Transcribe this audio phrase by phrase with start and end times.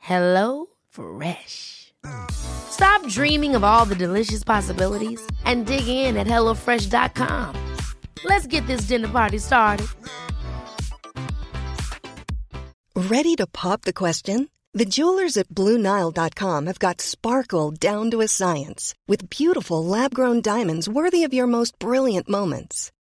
[0.00, 1.92] Hello Fresh.
[2.30, 7.54] Stop dreaming of all the delicious possibilities and dig in at HelloFresh.com.
[8.24, 9.86] Let's get this dinner party started.
[12.96, 14.48] Ready to pop the question?
[14.72, 20.40] The jewelers at BlueNile.com have got sparkle down to a science with beautiful lab grown
[20.40, 22.92] diamonds worthy of your most brilliant moments.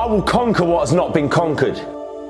[0.00, 1.78] I will conquer what has not been conquered.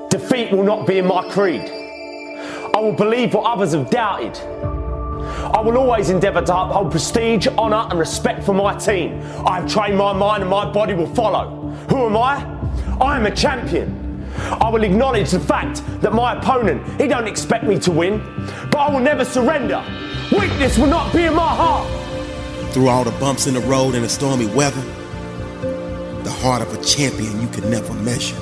[0.09, 1.61] Defeat will not be in my creed.
[1.61, 4.37] I will believe what others have doubted.
[4.37, 9.21] I will always endeavour to uphold prestige, honour, and respect for my team.
[9.47, 11.71] I have trained my mind and my body will follow.
[11.89, 12.45] Who am I?
[12.99, 14.29] I am a champion.
[14.35, 18.17] I will acknowledge the fact that my opponent, he don't expect me to win,
[18.69, 19.81] but I will never surrender.
[20.29, 22.73] Weakness will not be in my heart.
[22.73, 24.83] Through all the bumps in the road and the stormy weather,
[26.31, 28.39] the heart of a champion you can never measure.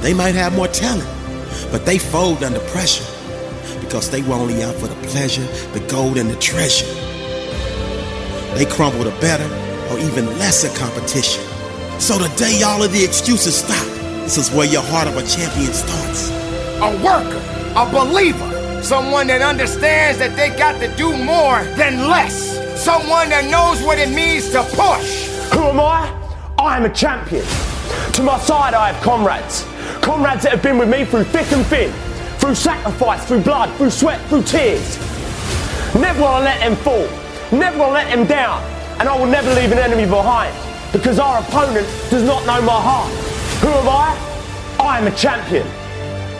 [0.00, 1.08] They might have more talent,
[1.70, 3.04] but they fold under pressure
[3.80, 6.86] because they were only out for the pleasure, the gold, and the treasure.
[8.56, 9.48] They crumble to better
[9.90, 11.44] or even lesser competition.
[12.00, 13.86] So today, all of the excuses stop.
[14.24, 16.30] This is where your heart of a champion starts.
[16.80, 17.42] A worker,
[17.76, 23.44] a believer, someone that understands that they got to do more than less, someone that
[23.50, 25.28] knows what it means to push.
[25.52, 26.19] Who am I?
[26.60, 27.46] I am a champion.
[28.12, 29.64] To my side, I have comrades.
[30.02, 31.90] Comrades that have been with me through thick and thin,
[32.38, 34.98] through sacrifice, through blood, through sweat, through tears.
[35.94, 37.08] Never will I let them fall.
[37.50, 38.62] Never will I let them down.
[39.00, 40.54] And I will never leave an enemy behind
[40.92, 43.10] because our opponent does not know my heart.
[43.64, 44.12] Who am I?
[44.78, 45.66] I am a champion.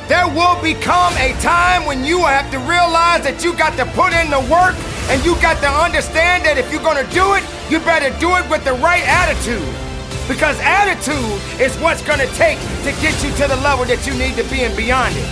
[0.07, 4.13] There will become a time when you have to realize that you got to put
[4.13, 4.77] in the work
[5.09, 8.37] and you got to understand that if you're going to do it, you better do
[8.37, 9.90] it with the right attitude.
[10.31, 12.57] Because attitude is what's going to take
[12.87, 15.27] to get you to the level that you need to be and beyond it.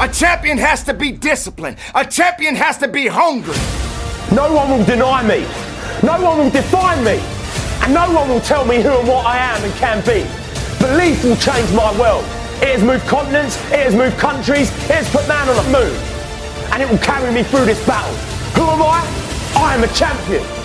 [0.00, 1.76] A champion has to be disciplined.
[1.94, 3.54] A champion has to be hungry.
[4.34, 5.46] No one will deny me.
[6.02, 7.22] No one will define me.
[7.86, 10.26] And no one will tell me who and what I am and can be.
[10.82, 12.24] Belief will change my world.
[12.58, 15.94] It has moved continents, it has moved countries, it has put man on the moon.
[16.74, 18.16] And it will carry me through this battle.
[18.58, 18.98] Who am I?
[19.62, 20.63] I am a champion.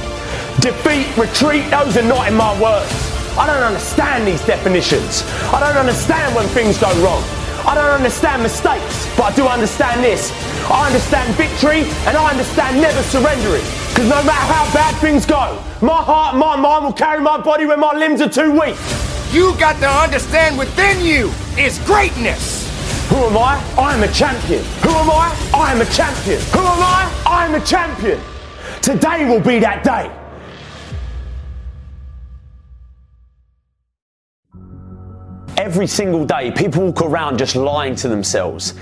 [0.60, 2.92] Defeat, retreat, those are not in my words.
[3.38, 5.24] I don't understand these definitions.
[5.54, 7.24] I don't understand when things go wrong.
[7.66, 10.34] I don't understand mistakes, but I do understand this.
[10.70, 13.64] I understand victory and I understand never surrendering.
[13.88, 17.38] Because no matter how bad things go, my heart and my mind will carry my
[17.38, 18.76] body when my limbs are too weak.
[19.32, 22.68] You got to understand within you is greatness.
[23.08, 23.64] Who am I?
[23.78, 24.64] I am a champion.
[24.84, 25.52] Who am I?
[25.54, 26.42] I am a champion.
[26.52, 27.24] Who am I?
[27.26, 28.20] I am a champion.
[28.82, 30.19] Today will be that day.
[35.60, 38.76] Every single day, people walk around just lying to themselves.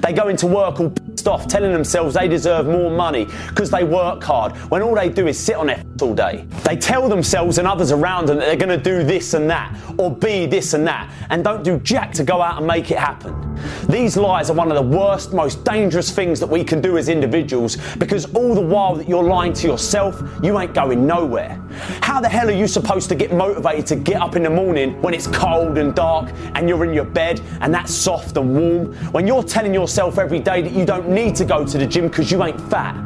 [0.00, 0.88] They go into work all
[1.26, 5.26] off, telling themselves they deserve more money because they work hard, when all they do
[5.26, 6.44] is sit on their all day.
[6.64, 9.74] They tell themselves and others around them that they're going to do this and that,
[9.98, 12.98] or be this and that, and don't do jack to go out and make it
[12.98, 13.38] happen.
[13.88, 17.08] These lies are one of the worst, most dangerous things that we can do as
[17.08, 21.62] individuals because all the while that you're lying to yourself, you ain't going nowhere.
[22.02, 25.00] How the hell are you supposed to get motivated to get up in the morning
[25.00, 28.94] when it's cold and dark and you're in your bed and that's soft and warm?
[29.12, 32.08] When you're telling yourself every day that you don't need to go to the gym
[32.08, 32.96] because you ain't fat.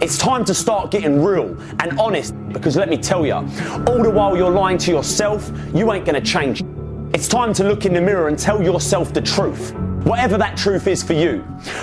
[0.00, 4.10] It's time to start getting real and honest because let me tell you, all the
[4.10, 6.62] while you're lying to yourself, you ain't to change.
[7.14, 9.72] It's time to look in the mirror and tell yourself the truth.
[10.04, 11.38] Whatever that truth is for you,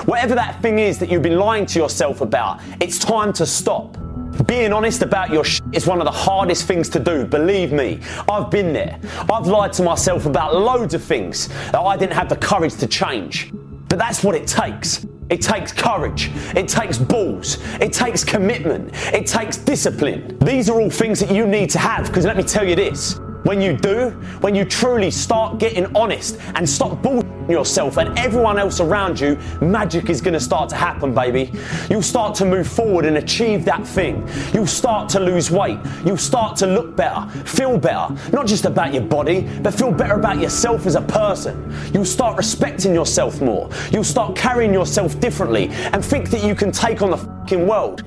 [0.06, 3.98] whatever that thing is that you've been lying to yourself about, it's time to stop.
[4.46, 8.00] Being honest about your sh- is one of the hardest things to do, believe me.
[8.30, 9.00] I've been there.
[9.32, 12.88] I've lied to myself about loads of things that I didn't have the courage to
[12.88, 13.52] change.
[13.88, 15.06] But that's what it takes.
[15.32, 16.30] It takes courage.
[16.56, 17.58] It takes balls.
[17.80, 18.92] It takes commitment.
[19.14, 20.38] It takes discipline.
[20.40, 23.18] These are all things that you need to have because let me tell you this.
[23.44, 24.10] When you do,
[24.42, 29.38] when you truly start getting honest and stop bullshitting yourself and everyone else around you,
[29.62, 31.52] magic is going to start to happen, baby.
[31.90, 34.28] You'll start to move forward and achieve that thing.
[34.54, 35.80] You'll start to lose weight.
[36.06, 40.16] You'll start to look better, feel better, not just about your body, but feel better
[40.16, 41.74] about yourself as a person.
[41.94, 43.70] You'll start respecting yourself more.
[43.92, 48.04] You'll start carrying yourself differently and think that you can take on the fucking world.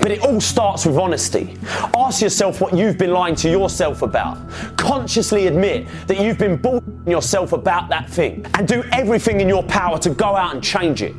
[0.00, 1.56] But it all starts with honesty.
[1.96, 4.38] Ask yourself what you've been lying to yourself about.
[4.76, 9.62] Consciously admit that you've been bullshitting yourself about that thing and do everything in your
[9.64, 11.14] power to go out and change it.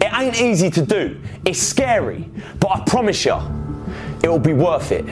[0.00, 3.36] It ain't easy to do, it's scary, but I promise you,
[4.22, 5.04] it will be worth it.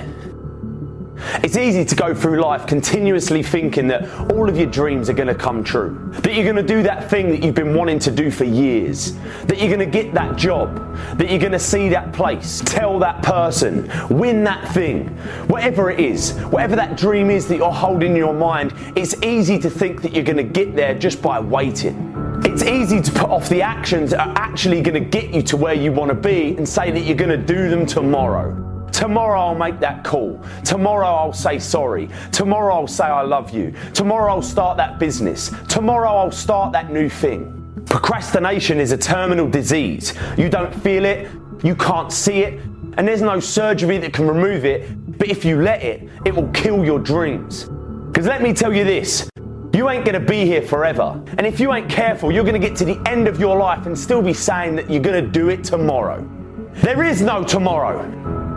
[1.43, 5.29] It's easy to go through life continuously thinking that all of your dreams are going
[5.29, 6.11] to come true.
[6.23, 9.13] That you're going to do that thing that you've been wanting to do for years.
[9.47, 10.77] That you're going to get that job.
[11.19, 12.63] That you're going to see that place.
[12.65, 13.91] Tell that person.
[14.09, 15.09] Win that thing.
[15.49, 19.59] Whatever it is, whatever that dream is that you're holding in your mind, it's easy
[19.59, 22.15] to think that you're going to get there just by waiting.
[22.45, 25.57] It's easy to put off the actions that are actually going to get you to
[25.57, 28.68] where you want to be and say that you're going to do them tomorrow.
[28.93, 30.41] Tomorrow I'll make that call.
[30.65, 32.09] Tomorrow I'll say sorry.
[32.33, 33.73] Tomorrow I'll say I love you.
[33.95, 35.53] Tomorrow I'll start that business.
[35.69, 37.55] Tomorrow I'll start that new thing.
[37.87, 40.15] Procrastination is a terminal disease.
[40.37, 41.31] You don't feel it,
[41.63, 42.61] you can't see it,
[42.97, 45.19] and there's no surgery that can remove it.
[45.19, 47.65] But if you let it, it will kill your dreams.
[48.09, 49.29] Because let me tell you this
[49.73, 51.23] you ain't gonna be here forever.
[51.39, 53.97] And if you ain't careful, you're gonna get to the end of your life and
[53.97, 56.29] still be saying that you're gonna do it tomorrow.
[56.75, 58.48] There is no tomorrow.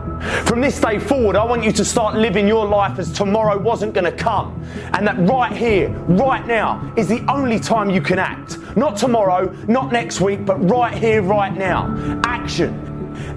[0.45, 3.93] From this day forward, I want you to start living your life as tomorrow wasn't
[3.93, 4.63] going to come.
[4.93, 8.57] And that right here, right now, is the only time you can act.
[8.75, 12.21] Not tomorrow, not next week, but right here, right now.
[12.23, 12.87] Action.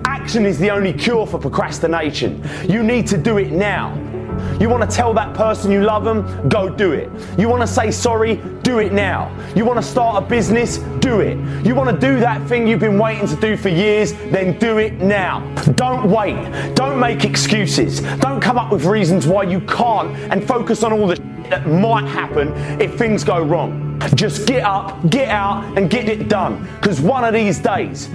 [0.05, 2.43] Action is the only cure for procrastination.
[2.69, 3.95] You need to do it now.
[4.61, 6.49] You want to tell that person you love them?
[6.49, 7.11] Go do it.
[7.39, 8.37] You want to say sorry?
[8.63, 9.35] Do it now.
[9.55, 10.79] You want to start a business?
[11.01, 11.37] Do it.
[11.67, 14.13] You want to do that thing you've been waiting to do for years?
[14.13, 15.41] Then do it now.
[15.75, 16.75] Don't wait.
[16.75, 18.01] Don't make excuses.
[18.19, 21.17] Don't come up with reasons why you can't and focus on all the
[21.51, 22.49] that might happen
[22.81, 24.01] if things go wrong.
[24.15, 26.67] Just get up, get out, and get it done.
[26.81, 28.09] Because one of these days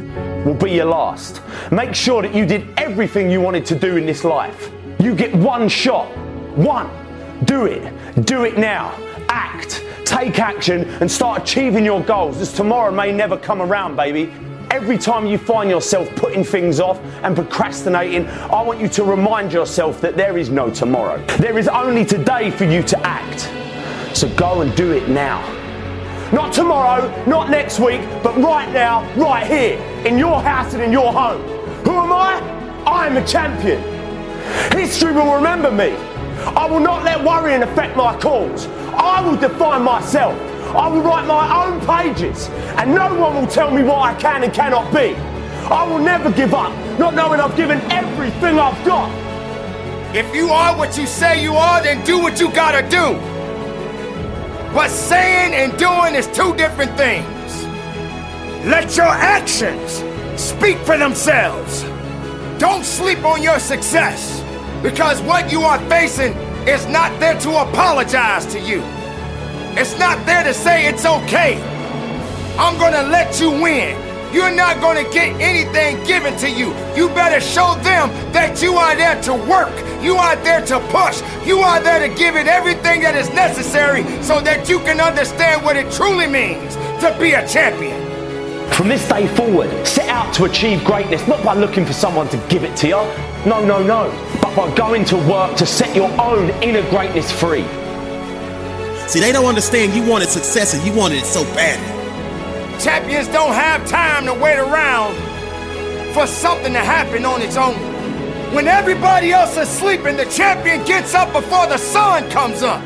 [0.45, 1.41] will be your last.
[1.71, 4.71] Make sure that you did everything you wanted to do in this life.
[5.01, 6.09] You get one shot.
[6.57, 6.89] One.
[7.45, 8.25] Do it.
[8.25, 8.93] Do it now.
[9.29, 9.85] Act.
[10.03, 14.33] Take action and start achieving your goals as tomorrow may never come around, baby.
[14.71, 19.53] Every time you find yourself putting things off and procrastinating, I want you to remind
[19.53, 21.25] yourself that there is no tomorrow.
[21.37, 23.49] There is only today for you to act.
[24.17, 25.39] So go and do it now.
[26.33, 30.91] Not tomorrow, not next week, but right now, right here, in your house and in
[30.91, 31.41] your home.
[31.85, 32.83] Who am I?
[32.85, 33.98] I am a champion.
[34.73, 35.95] History will remember me.
[36.55, 38.67] I will not let worrying affect my cause.
[38.93, 40.39] I will define myself.
[40.75, 44.43] I will write my own pages, and no one will tell me what I can
[44.43, 45.15] and cannot be.
[45.69, 49.09] I will never give up, not knowing I've given everything I've got.
[50.15, 53.19] If you are what you say you are, then do what you gotta do.
[54.73, 57.65] But saying and doing is two different things.
[58.65, 60.03] Let your actions
[60.39, 61.83] speak for themselves.
[62.59, 64.38] Don't sleep on your success
[64.81, 66.33] because what you are facing
[66.67, 68.81] is not there to apologize to you.
[69.77, 71.61] It's not there to say it's okay.
[72.57, 73.97] I'm gonna let you win.
[74.33, 76.67] You're not gonna get anything given to you.
[76.95, 79.73] You better show them that you are there to work.
[80.03, 81.21] You are there to push.
[81.45, 85.63] You are there to give it everything that is necessary so that you can understand
[85.63, 87.99] what it truly means to be a champion.
[88.71, 92.37] From this day forward, set out to achieve greatness, not by looking for someone to
[92.49, 93.28] give it to you.
[93.45, 94.11] No, no, no.
[94.41, 97.63] But by going to work to set your own inner greatness free.
[99.07, 101.87] See, they don't understand you wanted success and you wanted it so badly.
[102.83, 105.15] Champions don't have time to wait around
[106.13, 107.75] for something to happen on its own.
[108.53, 112.83] When everybody else is sleeping, the champion gets up before the sun comes up.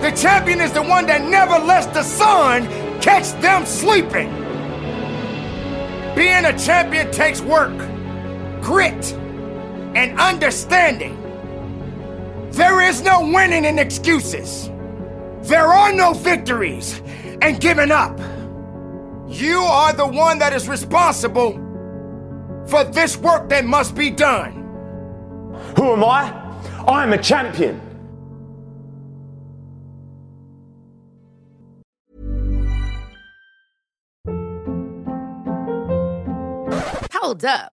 [0.00, 2.66] The champion is the one that never lets the sun
[3.00, 4.30] catch them sleeping.
[6.14, 7.76] Being a champion takes work,
[8.62, 9.12] grit,
[9.94, 11.16] and understanding.
[12.50, 14.70] There is no winning in excuses.
[15.42, 17.00] There are no victories
[17.42, 18.18] and giving up.
[19.28, 21.52] You are the one that is responsible
[22.66, 24.52] for this work that must be done.
[25.76, 26.32] Who am I?
[26.88, 27.80] I am a champion.
[37.12, 37.75] Hold up.